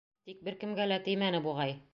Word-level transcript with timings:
Тик 0.29 0.39
бер 0.47 0.57
кемгә 0.63 0.89
лә 0.93 0.99
теймәне, 1.09 1.47
буғай. 1.49 1.81